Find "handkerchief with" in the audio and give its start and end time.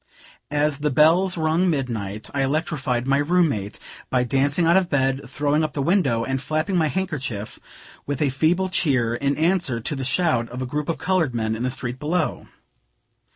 6.87-8.19